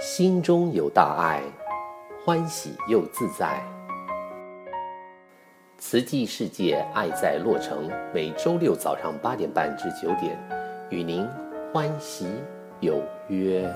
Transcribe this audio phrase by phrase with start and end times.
[0.00, 1.42] 心中有大爱，
[2.24, 3.62] 欢喜又自在。
[5.78, 10.36] 慈济世界爱在洛城，每周六早上八点半至九点，
[10.90, 11.24] 与您
[11.72, 12.26] 欢喜
[12.80, 13.72] 有约。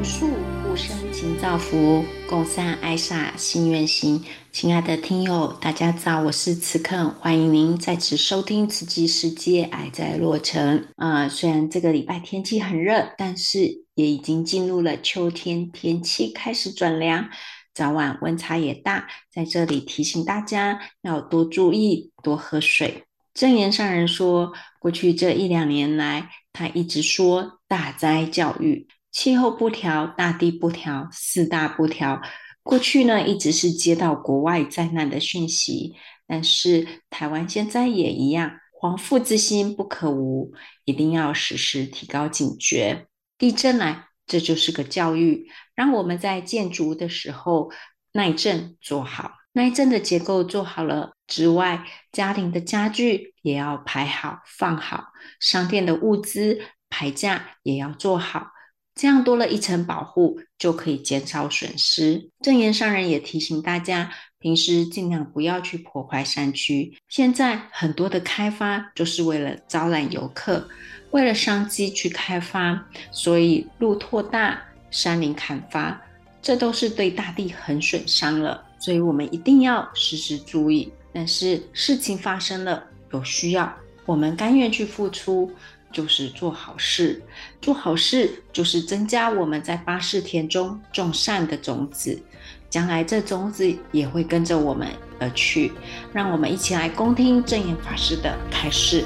[0.00, 0.28] 无数
[0.76, 4.20] 生勤造福，共善爱洒心愿行。
[4.50, 10.88] 亲爱的听友，大家早，我是慈肯，欢迎您再次收听慈济世界爱在洛城。
[10.96, 17.28] 啊、呃，虽然这个礼拜天气很热，但是也已经进入了秋天，天气开始转凉。
[17.72, 23.04] 早晚温差也大，在这里提醒大家要多注意，多喝水。
[23.32, 32.20] 证言上人说，过去这一两年来，他一直说大灾教育，气候不调，大地不调，四大不调。
[32.62, 35.94] 过去呢，一直是接到国外灾难的讯息，
[36.26, 40.52] 但是台湾现在也一样，防护之心不可无，
[40.84, 43.06] 一定要时时提高警觉。
[43.38, 44.08] 地震来。
[44.26, 47.70] 这就是个教育，让我们在建筑的时候
[48.14, 55.08] 耐震做好，耐震的结构做好了之外，家庭的家具也要排好放好，
[55.40, 58.46] 商店的物资排架也要做好，
[58.94, 62.30] 这样多了一层保护，就可以减少损失。
[62.40, 66.96] 证言上人也提醒大家，平时尽量不要去破坏山区。
[67.08, 70.68] 现在很多的开发就是为了招揽游客。
[71.10, 74.60] 为了商机去开发，所以路拓大、
[74.90, 76.00] 山林砍伐，
[76.42, 78.64] 这都是对大地很损伤了。
[78.80, 80.92] 所以我们一定要时时注意。
[81.12, 83.72] 但是事情发生了，有需要，
[84.06, 85.48] 我们甘愿去付出，
[85.94, 87.22] 就是做好事。
[87.62, 92.20] 做好事就是增加我们在八识田中种善的种子，
[92.68, 94.88] 将来这种子也会跟着我们
[95.20, 95.72] 而去。
[96.12, 99.04] 让我们一起来恭听正言法师的开示。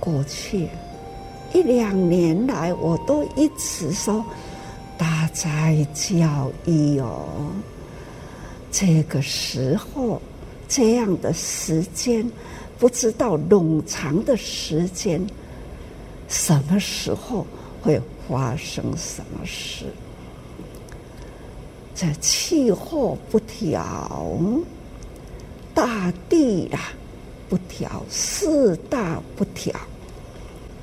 [0.00, 0.68] 过去
[1.52, 4.24] 一两年来，我都一直说
[4.96, 7.52] 大灾教育哦。
[8.72, 10.22] 这个时候，
[10.70, 12.30] 这样的时间，
[12.78, 15.20] 不知道冗长的时间，
[16.28, 17.44] 什么时候
[17.82, 19.86] 会发生什么事？
[21.92, 24.38] 这气候不调，
[25.74, 26.92] 大地啊
[27.48, 29.74] 不调，四大不调。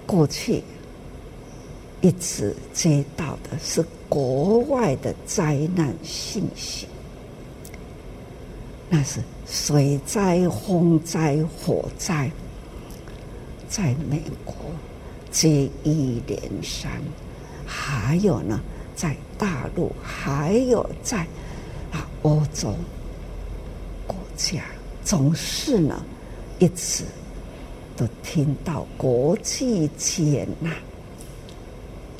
[0.05, 0.61] 过去
[2.01, 6.85] 一直接到的是国外的灾难信息，
[8.89, 12.31] 那是水灾、风灾、火灾，
[13.67, 14.55] 在美国
[15.31, 15.91] 接二
[16.25, 16.91] 连三，
[17.65, 18.59] 还有呢，
[18.95, 21.19] 在大陆，还有在
[21.91, 22.73] 啊欧洲
[24.05, 24.63] 国家，
[25.03, 26.03] 总是呢
[26.59, 27.03] 一直。
[27.99, 30.69] 都听到国际间呐，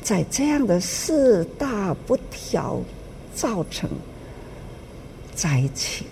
[0.02, 2.80] 在这样的四大不调
[3.32, 3.88] 造成
[5.36, 6.04] 灾情，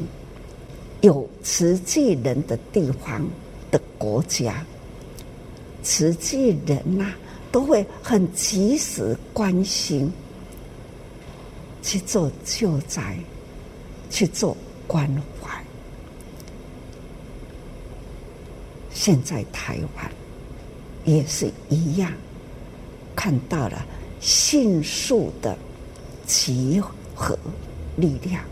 [1.03, 3.25] 有慈济人的地方
[3.71, 4.65] 的国家，
[5.83, 7.13] 慈济人呐
[7.53, 10.13] 都会很及时关心，
[11.83, 13.17] 去做救灾，
[14.11, 15.07] 去做关
[15.41, 15.63] 怀。
[18.93, 20.11] 现在台湾
[21.05, 22.13] 也是一样，
[23.15, 23.87] 看到了
[24.21, 25.57] 迅速的
[26.27, 26.83] 集
[27.15, 27.39] 合
[27.97, 28.43] 力量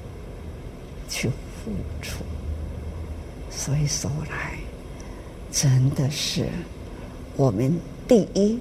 [1.09, 1.29] 去
[1.65, 1.71] 付
[2.03, 2.23] 出，
[3.51, 4.59] 所以说来
[5.51, 6.47] 真的是
[7.37, 7.75] 我们
[8.07, 8.59] 第一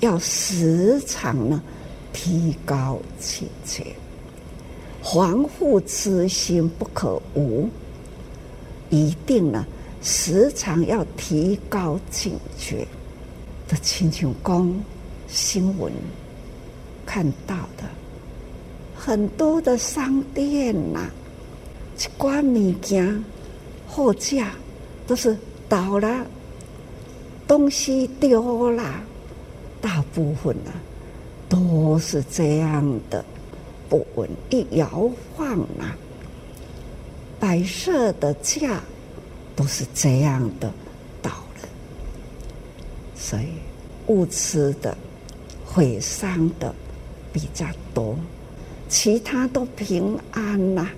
[0.00, 1.62] 要时常呢
[2.12, 3.84] 提高警觉，
[5.02, 7.68] 防护之心不可无，
[8.88, 9.66] 一定呢。
[10.04, 12.84] 时常要提高警觉
[13.68, 14.84] 的，亲像讲
[15.28, 15.92] 新闻
[17.06, 17.84] 看到的
[18.96, 21.08] 很多的商店呐、
[22.02, 23.24] 一罐物件
[23.86, 24.52] 货架
[25.06, 25.38] 都是
[25.68, 26.26] 倒了，
[27.46, 28.82] 东西丢了，
[29.80, 30.82] 大部分呢、啊、
[31.48, 33.24] 都是这样的
[33.88, 35.96] 不稳，一摇晃啊，
[37.38, 38.80] 摆设的架。
[39.54, 40.72] 都是这样的
[41.20, 41.68] 倒了，
[43.14, 43.48] 所以
[44.06, 44.96] 物资的
[45.62, 46.74] 毁伤的
[47.34, 48.16] 比较多，
[48.88, 50.88] 其他都平安呐、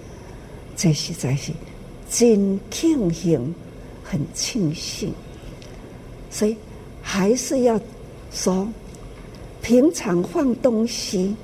[0.77, 1.53] 这实在是
[2.11, 3.55] 真庆幸，
[4.03, 5.13] 很庆幸。
[6.31, 6.57] 所以
[7.01, 7.81] 还是要
[8.33, 8.67] 说，
[9.63, 11.35] 平常放东西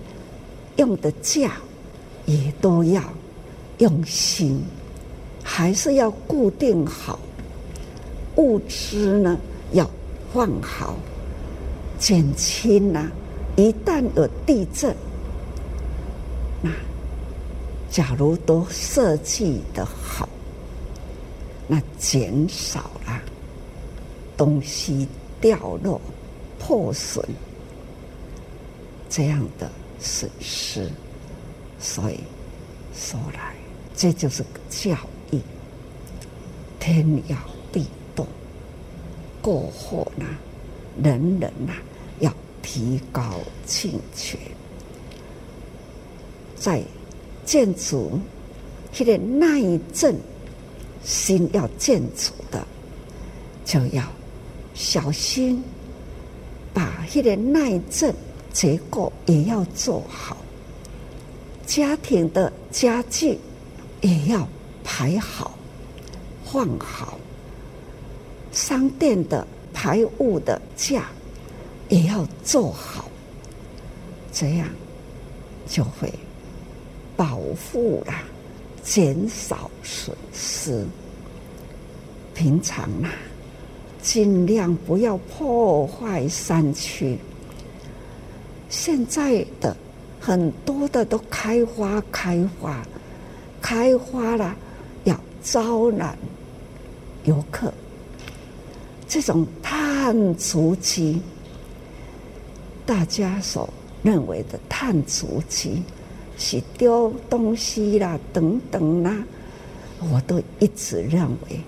[0.77, 1.53] 用的架
[2.27, 3.03] 也都要
[3.79, 4.61] 用心，
[5.43, 7.19] 还是要固定好
[8.37, 9.39] 物资呢，
[9.73, 9.89] 要
[10.33, 10.97] 放好，
[11.99, 13.11] 减轻呐。
[13.57, 14.95] 一旦有地震，
[16.63, 16.71] 那
[17.91, 20.29] 假如都设计的好，
[21.67, 23.21] 那减少了
[24.37, 25.09] 东西
[25.41, 26.01] 掉落、
[26.57, 27.25] 破损
[29.09, 30.89] 这样的损失。
[31.81, 32.21] 所以
[32.95, 33.57] 说来，
[33.97, 34.97] 这就是教
[35.33, 35.41] 育。
[36.79, 37.37] 天摇
[37.73, 38.27] 地动，
[39.43, 40.25] 过后呢，
[41.03, 41.73] 人人呐
[42.21, 42.33] 要
[42.63, 43.35] 提高
[43.67, 44.39] 警觉，
[46.57, 46.83] 在
[47.45, 48.19] 建筑
[48.93, 49.61] 这个耐
[49.93, 50.17] 震
[51.03, 52.67] 心要建筑的，
[53.65, 54.05] 就要
[54.75, 55.63] 小心，
[56.73, 58.15] 把这个耐震
[58.53, 60.37] 结构也要做好。
[61.67, 63.39] 家庭的家具
[64.01, 64.47] 也要
[64.83, 65.57] 排好、
[66.45, 67.19] 放好，
[68.53, 71.07] 商店的排污的架
[71.89, 73.09] 也要做好，
[74.33, 74.69] 这样
[75.69, 76.13] 就会
[77.21, 78.23] 保护啦，
[78.83, 80.87] 减少损失。
[82.33, 83.13] 平常啊，
[84.01, 87.19] 尽量不要破坏山区。
[88.71, 89.77] 现在的。
[90.23, 92.87] 很多的都开花开花，
[93.59, 94.55] 开花了，
[95.05, 96.15] 要招揽
[97.25, 97.73] 游客。
[99.09, 101.23] 这种碳足迹，
[102.85, 103.67] 大家所
[104.03, 105.83] 认为的碳足迹，
[106.41, 109.15] 是丢东西啦等等啦，
[110.11, 111.61] 我都一直认为，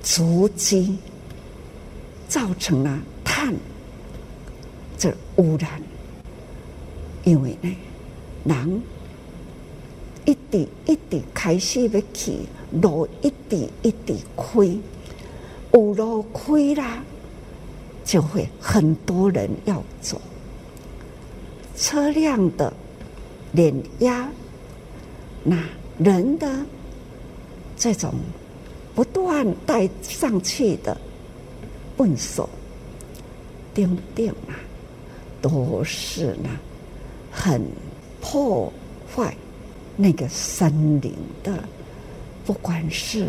[0.00, 0.96] 足迹
[2.28, 3.52] 造成了碳
[4.96, 5.82] 这污染。
[7.24, 7.76] 因为呢，
[8.44, 8.82] 人
[10.24, 12.38] 一滴一滴开始要去，
[12.80, 14.78] 路一滴一滴开，
[15.72, 17.02] 有路开啦，
[18.04, 20.20] 就会很多人要走。
[21.76, 22.72] 车辆的
[23.54, 24.28] 碾压，
[25.44, 25.56] 那
[25.98, 26.66] 人的
[27.76, 28.12] 这种
[28.94, 30.96] 不断带上去的
[31.96, 32.48] 笨手
[33.72, 34.58] 钉钉啊，
[35.40, 36.50] 都是呢。
[37.36, 37.60] 很
[38.20, 38.72] 破
[39.12, 39.36] 坏
[39.96, 41.12] 那个森林
[41.42, 41.64] 的，
[42.46, 43.26] 不管是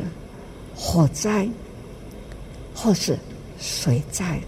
[0.76, 1.50] 火灾
[2.76, 3.18] 或是
[3.60, 4.40] 水灾，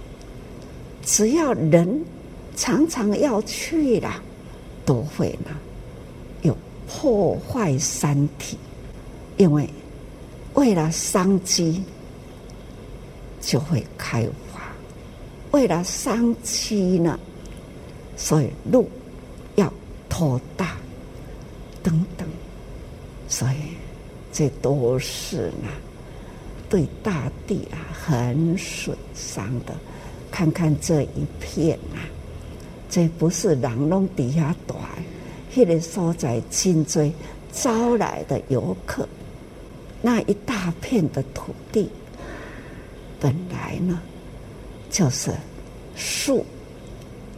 [1.03, 2.05] 只要人
[2.55, 4.21] 常常要去啦，
[4.85, 5.49] 都会呢
[6.87, 8.57] 破坏山体，
[9.37, 9.69] 因为
[10.53, 11.83] 为了商机
[13.41, 14.23] 就会开
[14.53, 14.61] 发，
[15.51, 17.19] 为了商机呢，
[18.15, 18.89] 所以路。
[19.55, 19.73] 要
[20.07, 20.77] 拖大
[21.81, 22.27] 等等，
[23.27, 23.55] 所以
[24.31, 25.67] 这都是呢，
[26.69, 29.73] 对大地啊很损伤的。
[30.29, 32.05] 看看这一片啊，
[32.87, 34.55] 这不是狼龙底下
[35.55, 37.11] 大，那个所在真多
[37.51, 39.07] 招来的游客，
[40.01, 41.89] 那一大片的土地，
[43.19, 43.99] 本来呢
[44.89, 45.31] 就是
[45.95, 46.45] 树，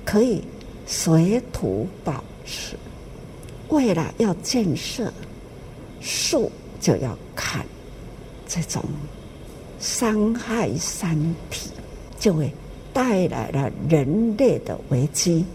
[0.06, 0.44] 可以
[0.86, 2.24] 水土保。
[2.52, 2.76] 持，
[3.68, 5.14] 为了要建设
[6.02, 6.52] 树，
[6.82, 7.64] 就要砍
[8.48, 8.84] 这种
[9.80, 11.16] 伤害山
[11.52, 11.70] 体，
[12.20, 12.52] 就会
[12.92, 15.46] 带来了人类的危机。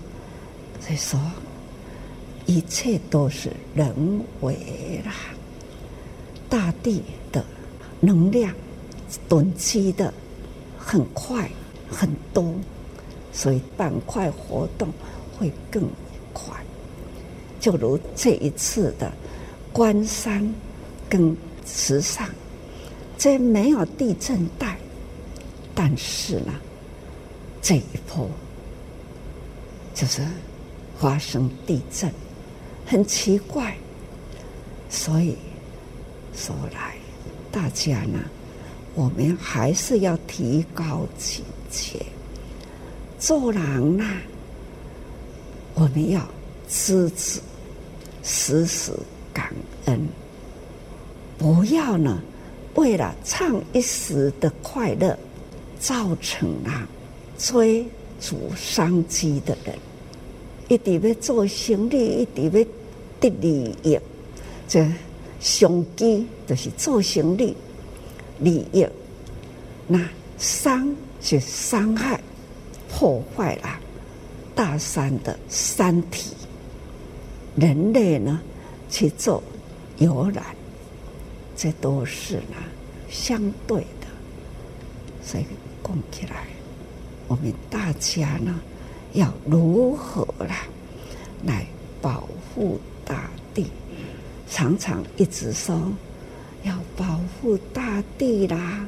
[0.80, 1.18] 所以说，
[2.46, 3.94] 一切都是人
[4.40, 5.12] 为啦。
[6.48, 7.44] 大地的
[8.00, 8.54] 能量
[9.28, 10.12] 囤积的
[10.78, 11.50] 很快
[11.90, 12.54] 很多，
[13.32, 14.88] 所以板块活动
[15.38, 15.82] 会更
[16.32, 16.54] 快。
[17.60, 19.10] 就如这一次的
[19.72, 20.48] 关山
[21.08, 22.28] 跟慈善，
[23.16, 24.76] 这没有地震带，
[25.74, 26.52] 但是呢，
[27.62, 28.28] 这一波
[29.94, 30.22] 就是
[30.98, 32.12] 发生地震，
[32.86, 33.76] 很奇怪。
[34.88, 35.36] 所以
[36.34, 36.96] 说来，
[37.50, 38.18] 大家呢，
[38.94, 42.04] 我们还是要提高警觉，
[43.18, 44.04] 做人呢，
[45.74, 46.20] 我们要
[46.68, 47.40] 知止。
[48.26, 48.90] 时时
[49.34, 49.52] 感
[49.84, 50.00] 恩，
[51.36, 52.22] 不要呢，
[52.74, 55.14] 为了唱一时的快乐，
[55.78, 56.88] 造成了
[57.36, 57.86] 追
[58.18, 59.76] 逐商机的人，
[60.68, 62.64] 一直要做生意，一直要
[63.20, 63.98] 得利益，
[64.66, 64.86] 这
[65.40, 67.54] 商机就是做生意
[68.38, 68.86] 利益，
[69.86, 72.20] 那伤是伤害，
[72.90, 73.78] 破坏了
[74.54, 76.30] 大山的山体。
[77.56, 78.40] 人类呢，
[78.90, 79.42] 去做
[79.98, 80.44] 游览，
[81.56, 82.56] 这都是呢
[83.08, 84.06] 相对的。
[85.22, 85.44] 所以
[85.84, 86.46] 讲起来，
[87.28, 88.60] 我们大家呢
[89.14, 90.66] 要如何啦
[91.44, 91.66] 来
[92.00, 93.66] 保护大地？
[94.48, 95.74] 常常一直说
[96.62, 98.86] 要保护大地啦，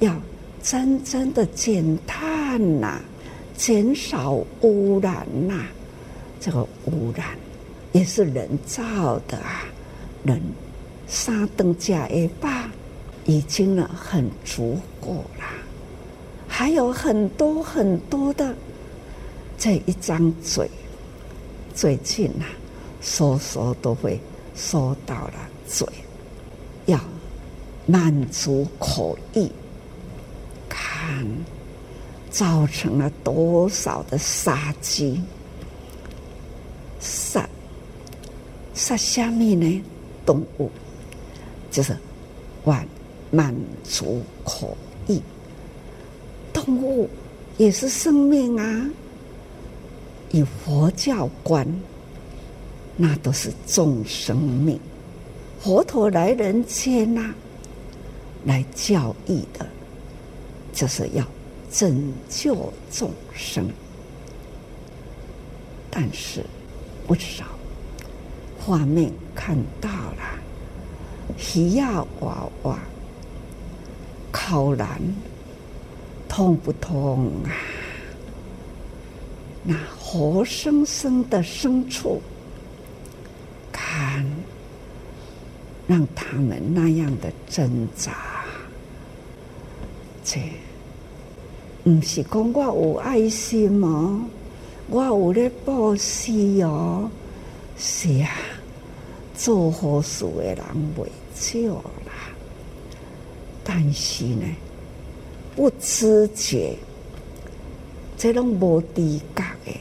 [0.00, 0.14] 要
[0.62, 3.00] 真正的减碳呐，
[3.56, 4.32] 减少
[4.62, 5.66] 污染呐。
[6.40, 7.26] 这个污染
[7.92, 9.64] 也是人造的啊，
[10.24, 10.40] 人
[11.06, 12.70] 三等加一吧，
[13.24, 15.44] 已经呢很足够了，
[16.48, 18.54] 还有很多很多的
[19.58, 20.70] 这一张嘴，
[21.74, 22.44] 最近啊，
[23.00, 24.20] 说说都会
[24.54, 25.34] 说到了
[25.66, 25.86] 嘴，
[26.84, 27.00] 要
[27.86, 29.48] 满足口欲，
[30.68, 31.26] 看
[32.30, 35.20] 造成了多少的杀机。
[37.00, 37.48] 杀
[38.74, 39.82] 杀虾米呢？
[40.26, 40.70] 动物
[41.70, 41.96] 就是
[42.64, 42.86] 满
[43.30, 44.76] 满足口
[45.08, 45.18] 欲，
[46.52, 47.08] 动物
[47.56, 48.90] 也是生命啊。
[50.30, 51.66] 以佛教观，
[52.96, 54.78] 那都是众生命。
[55.60, 57.34] 佛陀来人间呐、
[58.44, 59.66] 来教义的，
[60.72, 61.24] 就是要
[61.70, 63.68] 拯救众生。
[65.90, 66.44] 但是。
[67.08, 67.44] 不少
[68.58, 70.40] 画面看到了，
[71.54, 72.80] 鱼呀娃娃，
[74.32, 75.00] 烤燃，
[76.28, 77.54] 痛不痛啊？
[79.68, 82.22] 那活生生的牲畜，
[83.72, 84.24] 看，
[85.88, 88.44] 让他们那样的挣扎，
[90.24, 90.40] 这
[91.82, 94.24] 不是讲我有爱心吗？
[94.88, 96.32] 我有咧布施
[96.62, 97.10] 哦，
[97.76, 98.30] 是啊，
[99.36, 100.64] 做好事的人
[100.96, 101.58] 未少
[102.06, 102.12] 啦。
[103.64, 104.44] 但是呢，
[105.56, 106.76] 不知觉，
[108.16, 109.72] 这种无知觉的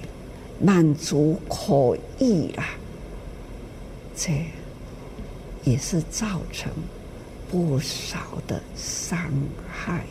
[0.60, 2.70] 满足口欲啦，
[4.16, 4.32] 这
[5.64, 6.72] 也是造成
[7.50, 9.18] 不少的伤
[9.72, 10.06] 害。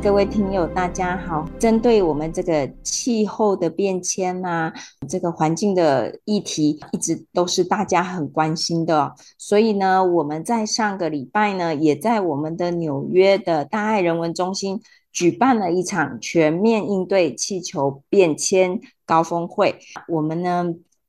[0.00, 1.44] 各位听友，大家好。
[1.58, 4.72] 针对我们这个气候的变迁啊，
[5.08, 9.12] 这个环境的议题，一直都是大家很关心的。
[9.36, 19.80] 所以呢，我们在上个礼拜呢，也在我们的纽约的大爱人文中心举办了一场全面应对气球变迁高峰会。
[20.06, 20.64] 我们呢，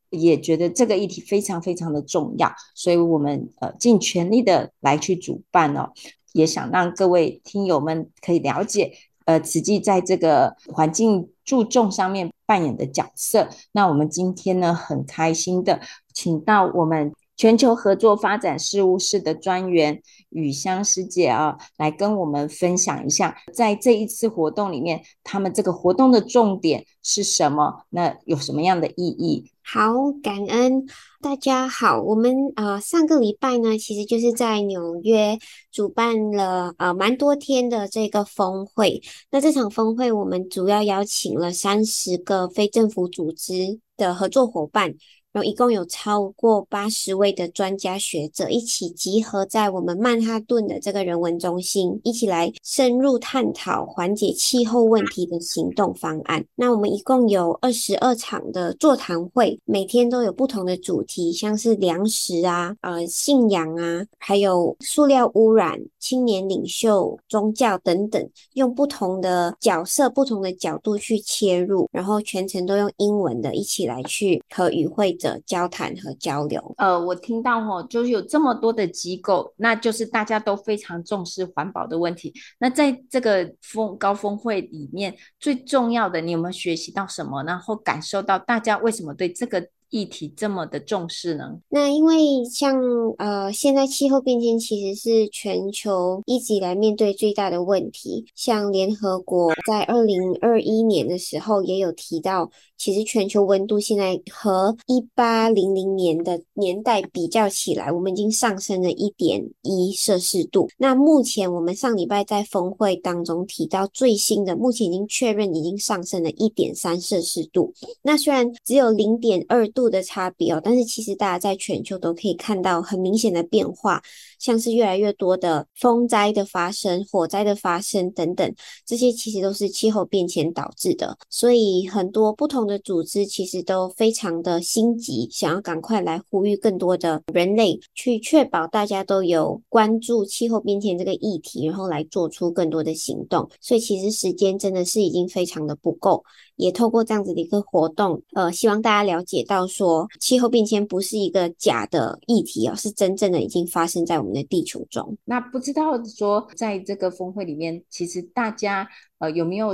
[0.09, 5.91] 也觉得这个议题非常非常的重要，所以我们呃尽全力的来去主办哦。
[6.33, 8.93] 也想让各位听友们可以了解，
[9.25, 13.49] 呃，慈济在这个环境注重上面扮演的角色。
[13.71, 15.79] 那我们今天呢，很开心的
[16.13, 27.85] 请到我们全球合作发展事务室的专员雨香师姐啊，来跟我们分享一下，在这一次活动里面，他们这个活动的重点是什么？
[27.89, 29.51] 那有什么样的意义？
[29.63, 30.85] 好，感恩
[31.21, 32.01] 大家好。
[32.01, 35.37] 我们呃上个礼拜呢，其实就是在纽约
[35.71, 39.01] 主办了呃蛮多天的这个峰会。
[39.29, 44.95] 那这场峰会，我们主要邀请了三十个非政府组织的合作伙伴。
[45.31, 56.43] 然后一共有超过八十位的专家学者一起集合在我们曼哈顿的这个人文中心，一起来深入探讨缓解气候问题的行动方案。
[56.55, 76.73] 那我们一共有二十二场的座谈会，每天都有不同的主题，像是粮食啊、呃信仰啊，还有塑料污染、青年领袖、宗教等等，用不同的角色、不同的角度去切入，然后全程都用英文的，一起来去和与会者交谈和交流。
[76.77, 82.33] 呃，我听到哈，就是有这么多的机构，那就是大家都非常重视环保的问题。
[82.57, 87.43] 那在这个峰高峰会里面，最重要的，你有没有学习到什么？
[87.43, 89.67] 然后感受到大家为什么对这个？
[89.89, 91.59] 议题这么的重视呢？
[91.69, 92.79] 那因为像
[93.17, 98.25] 呃，现在气候变迁其实是全球一直以来面对最大的问题。
[98.35, 110.69] 像联合国在二零二一年的时候也有提到，其实全球温度现在和一八零零年的年代比较起来，我们已经上升了一点一摄氏度。
[110.77, 117.73] 那目前我们上礼拜在峰会当中提到最新的，目前已经确认已经上升了一点三摄氏度。
[118.03, 119.78] 那虽然只有零点二度。
[119.79, 124.01] 度的差别哦，但是其实大家在全球都可以看到很明显的变化，
[124.37, 128.53] 像是越来越多的风灾的发生、火灾的发生等等，
[128.85, 131.17] 这些其实都是气候变迁导致的。
[131.29, 143.49] 所以很多不同的组织其实都非常的心急，想要赶快来呼吁更多的人类去确保大家都有关注气候变迁这个议题，然后来做出更多的行动。
[143.61, 146.23] 所以其实时间真的是已经非常的不够。
[146.55, 155.17] 也透过这样子的一个活动，呃，希望大家了解到说，气候变迁不是一个假的议题哦，是真正的已经发生在我们的地球中。
[155.23, 159.73] 那不知道说，在这个峰会里面，其实大家呃有没有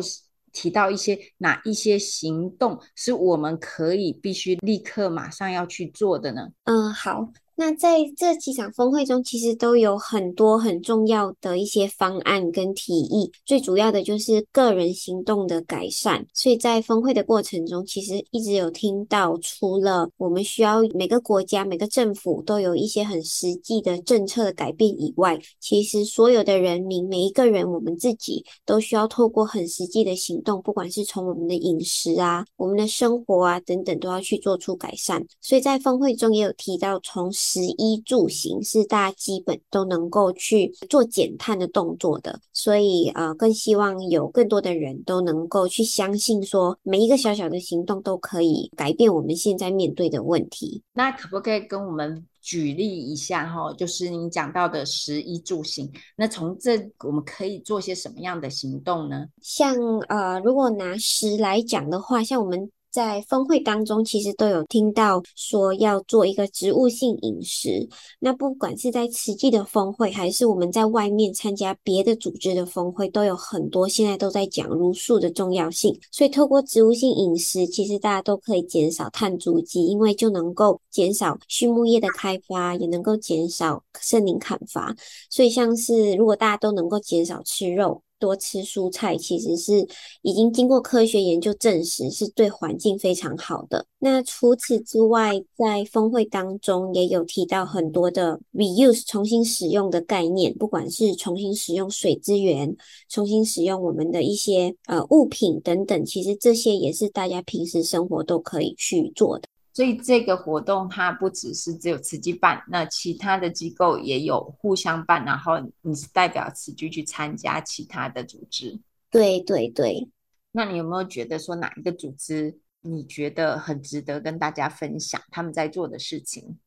[0.52, 6.50] 提到一些哪一些行动是我们可以必须立刻马上要去做的呢？
[6.66, 7.32] 嗯，好。
[7.58, 16.26] 那在这几场峰会中，其实都有很多很重要的一些方案跟提议，最主要的就是个人行动的改善。
[16.34, 35.26] 所以在峰会的过程中，其实一直有听到，除了我们需要每个国家、每个政府都有一些很实际的政策的改变以外，其实所有的人民、每一个人，我们自己都需要透过很实际的行动，不管是从我们的饮食啊、我们的生活啊等等，都要去做出改善。
[35.40, 50.82] 所以在峰会中也有提到从食衣住行是大家基本都能够去做减碳的动作的，所以呃，更希望有更多的人都能够去相信说，每一个小小的行动都可以改变我们现在面对的问题。
[50.94, 53.72] 那可不可以跟我们举例一下哈？
[53.74, 59.28] 就是您讲到的食衣住行，那从这我们可以做些什么样的行动呢？
[59.40, 59.76] 像
[60.10, 62.72] 呃，如果拿食来讲的话，像我们。
[62.96, 67.90] 在峰会当中，其实都有听到说要做一个植物性饮食。
[68.20, 76.00] 那不管是在慈济的峰会，还是我们在外面参加别的组织的峰会，都有很多现在都在讲茹素的重要性。
[76.10, 84.96] 所以透过植物性饮食，其实大家都可以减少碳足迹，因为就能够减少畜牧业的开发，也能够减少森林砍伐。
[85.30, 89.88] 所以像是如果大家都能够减少吃肉，多吃蔬菜，其实是
[90.22, 93.86] 已经经过科学研究证实是对环境非常好的。
[94.00, 102.76] 那除此之外，在峰会当中也有提到很多的 reuse 重新使用的概念，不管是重新使用水资源，
[103.10, 109.48] 重新使用我们的一些呃物品等等，其实这些也是大家平时生活都可以去做的。
[109.76, 118.80] 所以这个活动它不只是只有慈济办，那其他的机构也有互相办，然后你是代表慈济去参加其他的组织。
[119.12, 120.10] 对对对。
[120.54, 126.58] 那你有没有觉得说哪一个组织你觉得很值得跟大家分享他们在做的事情？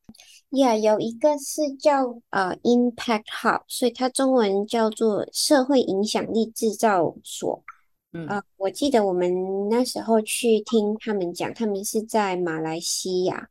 [0.51, 7.65] 呀，yeah, 有一个是叫呃 Impact Hub，所以它中文叫做社会影响力制造所。
[8.13, 13.51] 嗯，呃，我记得我们那时候去听他们讲，他们是在马来西亚，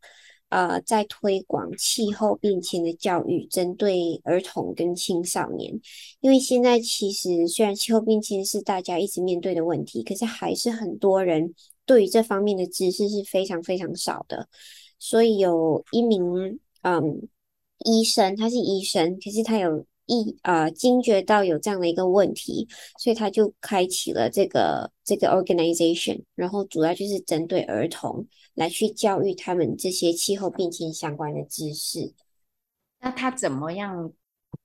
[0.50, 5.80] 呃，在推广气候变迁的教育，针对儿童跟青少年。
[6.22, 11.54] 因为现在其实虽然气候变迁是大家一直面对的问题，可是还是很多人
[11.86, 14.50] 对于这方面的知识是非常非常少的。
[14.98, 17.28] 所以有一名嗯
[17.86, 19.86] 医生，他是医生，可是他有。
[20.08, 22.68] 一呃惊觉到有这样的一个问题，
[22.98, 32.14] 所以他就开启了这个这个 organization，然后主要就是针对儿童来去教育他们这些气候变迁相关的知识。
[33.00, 34.12] 那他怎么样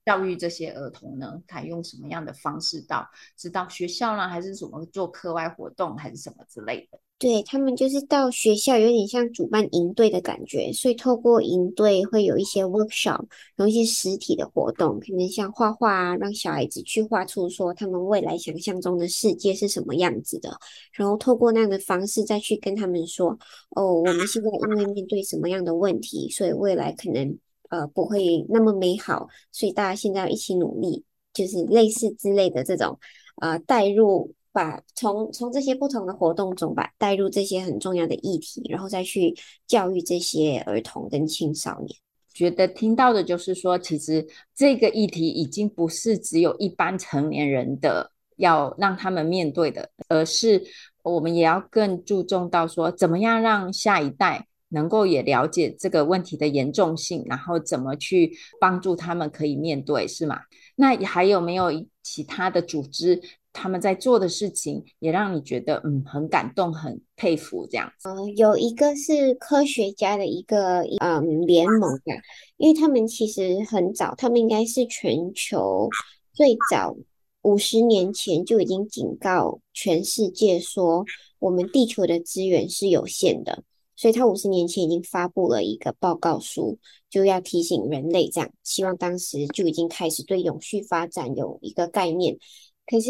[0.05, 1.41] 教育这些儿童呢？
[1.45, 6.99] 他用什么样的方式到是到学校呢，还是什么做课外活动，还是什么之类的？
[7.23, 20.49] 对，他们就是到学校，有点像主办营队的感觉，所以透过营队会有一些 workshop，然后一些实体的活动，可能像画画啊，让小孩子去画出说他们未来想象中的世界是什么样子的，
[20.91, 23.29] 然后透过那样的方式再去跟他们说，
[23.69, 27.37] 哦，我们现在因为面对什么样的问题，所以未来可能
[27.69, 32.99] 呃不会那么美好，所以大家现在要一起努力，就是类似之类的这种
[33.37, 34.35] 呃带入。
[34.53, 39.35] 把从从这些不同的活动中，把带入这些很重要的议题，然后再去
[39.67, 41.97] 教育这些儿童跟青少年。
[42.33, 50.63] 觉得听到的就是说，其实这个议题已经不是只有一般成年人的要让他们面对的，而是
[51.03, 60.39] 我们也要更注重到说，怎么样让下一代能够也了解这个问题的严重性，然后怎么去帮助他们可以面对，是吗？
[60.75, 63.21] 那还有没有其他的组织？
[63.53, 68.09] 他们在做的事情也让你觉得嗯很感动、很佩服这样子。
[68.09, 72.11] 嗯、有一个是科学家的一个嗯联盟的，
[72.57, 75.87] 因为他们其实很早，他们应该是全球
[76.33, 76.97] 最早
[77.43, 81.05] 五十年前就已经警告全世界说，
[81.39, 83.63] 我们地球的资源是有限的，
[83.95, 92.37] 所以他五十年前已经发布了一个报告书，就要提醒人类这样，希望当时就已经开始对永续发展有一个概念。
[92.85, 93.09] 可是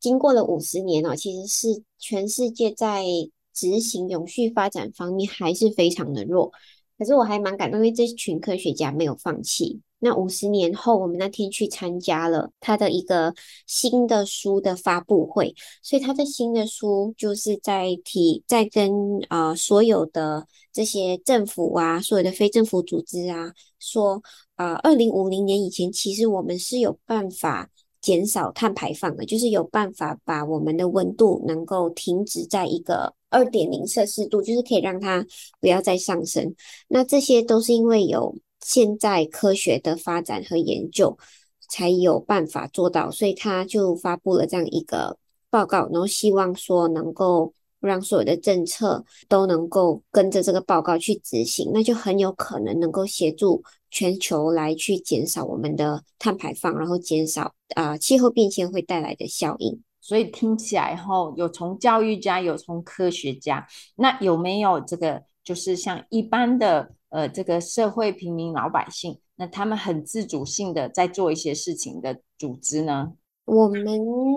[0.00, 3.04] 经过了五十年哦，其实是全世界在
[3.52, 6.50] 执行永续发展方面还是非常的弱。
[6.98, 9.80] 可是我还蛮感动，因为这群科学家没有放弃。
[9.98, 13.32] 那五十年后，我们那天去参加了他的一个
[13.66, 18.92] 新的书的发布会，所以他的新的书就是在提，在跟
[19.28, 24.20] 呃所有的这些政府啊，所有的非政府组织啊，说
[24.56, 27.70] 啊，二零五零年以前，其实我们是有办法。
[28.02, 35.24] 减少碳排放的，就是有办法把我们的温度能够停止在一个二点零摄氏度，就是可以让它
[35.60, 36.54] 不要再上升。
[36.88, 41.16] 那这些都是因为有现在科学的发展和研究，
[41.68, 43.10] 才有办法做到。
[43.10, 45.16] 所以他就发布了这样一个
[45.48, 47.54] 报告，然后希望说能够
[47.86, 53.62] 让所有的政策都能够跟着这个报告去执行，那就很有可能能够协助。
[53.94, 59.82] 全球来去减少我们的碳排放，然后减少啊、呃、气候变迁会带来的效应。
[60.00, 63.66] 所以听起来后，有从教育家，有从科学家，
[63.96, 73.12] 那有没有这个就是像一般的呃这个社会平民老百姓，那他们很自主性的在做一些事情的组织呢？
[73.44, 73.84] 我们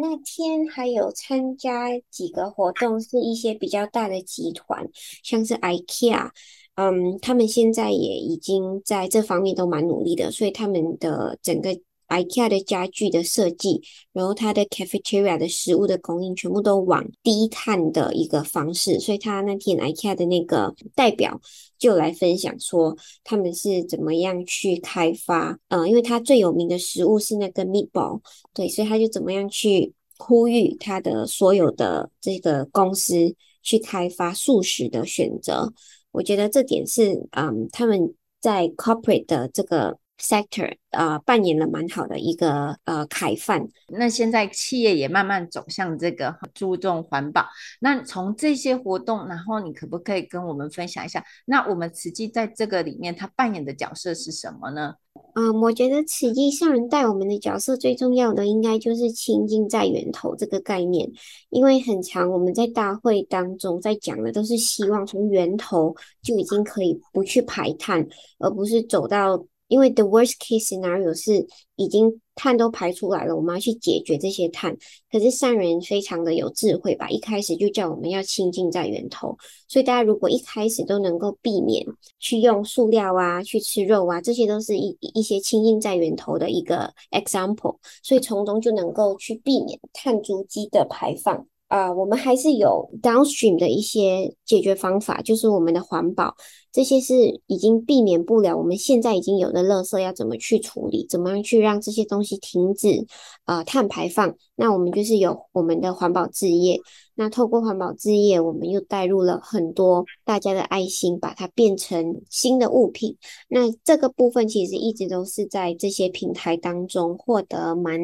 [0.02, 4.89] 那天还有参加几个活动，是一些比较大的集团，
[5.24, 6.30] 像是 IKEA。
[6.76, 11.70] 嗯，他们现在也已经在这方面都蛮努力的，所以他们的整个
[12.10, 19.00] IKEA 的家具的设计，然后它的 cafeteria 的食物的供应，全部都往低碳的一个方式。
[19.00, 21.39] 所以他那天 IKEA 的那个代表
[21.86, 25.56] 就来分享说，他们是怎么样去开发。
[25.67, 28.21] 呃，因为他最有名的食物是那个 meatball，
[28.56, 35.71] 对，所以他就怎么样去呼吁他的所有的这个公司去开发素食的选择。
[36.12, 43.67] 我觉得这点是，嗯，他们在 corporate 的这个 sector，呃，扮演了蛮好的一个呃开范。
[43.88, 47.45] 那现在企业也慢慢走向这个注重环保。
[47.80, 51.23] 那从这些活动，然后你可不可以跟我们分享一下？
[51.45, 54.95] 那我们慈济在这个里面，它扮演的角色是什么呢？
[55.36, 61.10] 嗯，我觉得慈济上人带我们的角色最重要的，应该就是亲近在源头这个概念。
[61.49, 68.06] 因为很常我们在大会当中在讲的，都是希望从源头就已经可以不去排碳，
[68.39, 74.78] 而不是走到，因为 the worst case scenario 是已经碳都排出来了，我们要去解决这些碳。
[75.12, 79.38] 可是善人非常的有智慧吧，一开始就叫我们要清净在源头。
[79.67, 81.86] 所以大家如果一开始都能够避免
[82.19, 87.78] 去用塑料啊，去吃肉啊，这些都是一一些清净在源头的一个 example。
[88.04, 91.47] 所以从中就能够去避免碳足迹的排放。
[91.67, 96.36] 啊、呃，我们还是有 downstream 的一些解决方法，就是我们的环保，
[96.71, 98.56] 这些是已经避免不了。
[98.56, 101.06] 我们现在已经有的垃圾要怎么去处理？
[101.10, 103.06] 怎么样去让这些东西停止
[103.45, 104.36] 呃碳排放？
[104.56, 106.80] 那我们就是有我们的环保置业。
[107.15, 113.17] 那透过环保置业，我们又带入了很多大家的爱心，把它变成新的物品。
[113.47, 117.99] 那这个部分其实一直都是在这些平台当中获得蛮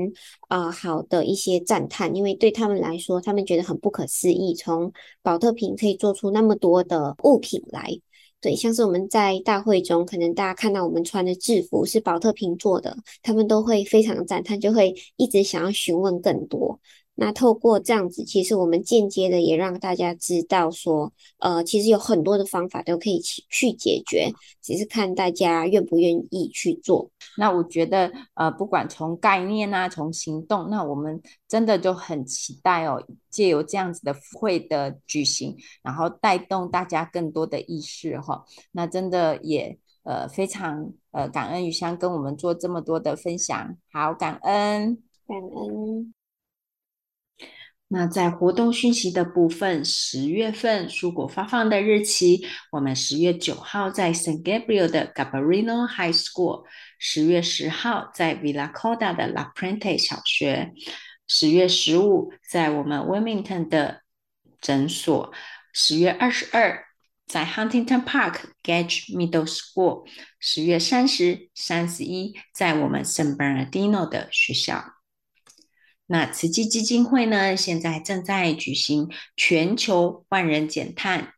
[0.49, 7.99] 呃好的一些赞叹，因为对他们来说，他们觉得很不可思议，从宝特瓶可以做出那么多的物品来。
[8.39, 16.79] 对，像是我们在大会中，可能大家看到我们穿的制服是宝特瓶做的，他们都会非常赞叹，就会一直想要询问更多。
[17.23, 27.11] 那透过这样子，其实我们间接的也让大家知道说，呃，其实有很多的方法都可以去去解决，只是看大家愿不愿意去做。
[27.37, 38.43] 那我觉得，呃，不管从概念啊，从行动，那我们真的就很期待哦，借由这样子的会的举行，然后带动大家更多的意识哈、哦。
[38.71, 46.13] 那真的也呃非常呃感恩于香跟我们做这么多的分享，好感恩感恩。
[47.93, 56.63] 那在活动讯息的部分，十月份蔬果发放的日期，我们十月九号在 San Gabriel 的 Gabarino High School，
[56.97, 60.71] 十月十号在 Villa Corda 的 La Prente 小学，
[61.27, 64.03] 十月十五在我们 Wilmington 的
[64.61, 65.33] 诊所，
[65.73, 66.85] 十月二十二
[67.27, 70.07] 在 Huntington Park Gage Middle School，
[70.39, 75.00] 十月三十、三十一在我们 San Bernardino 的学校。
[76.11, 81.33] 那慈济基金会呢，现在正在举行全球万人减碳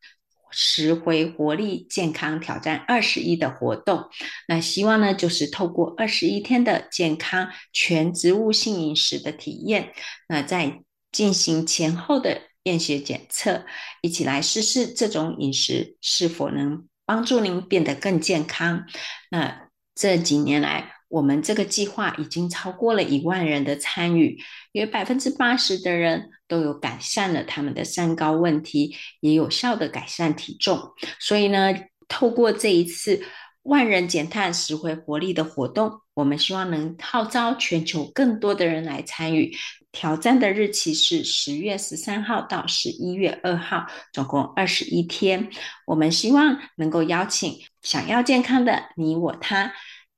[0.49, 4.09] 拾回活力健康挑战二十一的活动。
[4.47, 9.93] 那希望呢，就是透过二十一天的健康全植物性饮食的体验，
[10.27, 10.81] 那在
[11.11, 13.65] 进行前后的验血检测，
[14.01, 18.85] 一起来试试这种饮食是否能帮助您变得更健康。
[19.29, 24.35] 那这几年来，我们这个计划已经超过了一万人的参与，
[24.71, 30.93] 约百分之八十的人都有改善了他们的三高问题，也有效的改善体重。
[31.19, 31.71] 所以呢，
[32.07, 33.21] 透过这一次
[33.61, 39.55] 万人减碳拾回活力的活动，我们希望能号召全球更多的人来参与。
[39.91, 45.51] 挑战的日期是十月十三号到十一月二号，总共二十一天。
[45.85, 49.71] 我们希望能够邀请想要健康的你我他。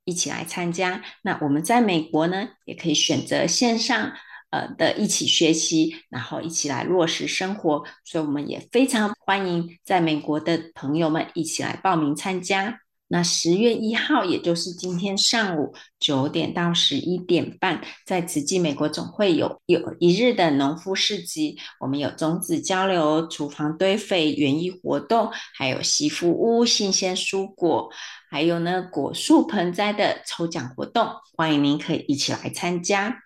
[0.06, 1.02] 一起来参加。
[1.20, 4.12] 那我们在美国呢，也可以选择线上
[4.50, 7.84] 呃的一起学习，然后一起来落实生活。
[8.04, 12.80] 所以我们也非常欢迎在美国的朋友们一起来报名参加。
[13.08, 27.88] 那十月一号，也就是今天上午九点到十一点半，在慈济美国总会有有一日的农夫市集，我们有种子交流、厨房堆肥、园艺活动，还有惜福屋、新鲜蔬果，
[28.28, 33.22] 还有呢果树盆栽的抽奖活动，欢迎您可以一起来参加。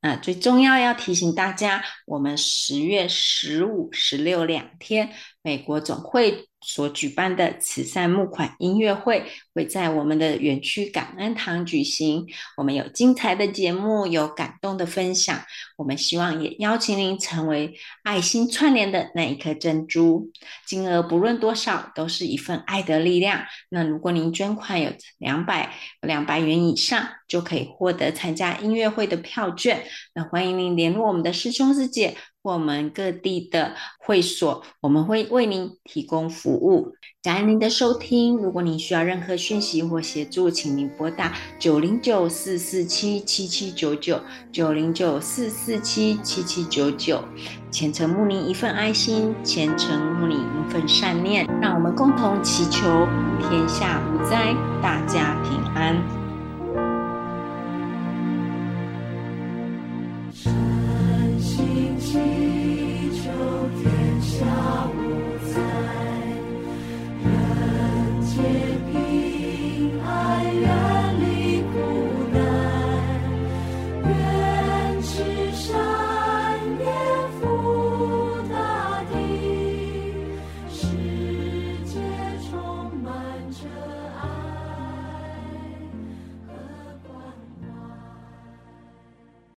[0.00, 5.10] 那最重要要提醒大家，我们十月十五、十六两天，
[5.42, 6.47] 美国总会。
[6.60, 12.26] 所举办的慈善募款音乐会会在我们的园区感恩堂举行。
[12.56, 15.40] 我们有精彩的节目，有感动的分享。
[15.76, 20.32] 我们希望也邀请您成为爱心串联的那一颗珍珠。
[20.66, 23.44] 金额不论多少，都是一份爱的力量。
[23.68, 29.84] 那如果您捐款有两百两百元以上，就可以获得参加音乐会的票券。
[30.14, 32.16] 那欢迎您联络我们的师兄师姐。
[32.42, 36.92] 我们各地的会所，我们会为您提供服务。
[37.22, 38.36] 感恩您的收听。
[38.36, 44.20] 如果您需要任何讯息或协助，请您拨打九零九四四七七七九九
[44.52, 47.22] 九零九四四七七七九九。
[47.70, 53.06] 虔诚慕您一份爱心，虔诚慕您一份善念，让我们共同祈求
[53.40, 56.17] 天下无灾，大家平安。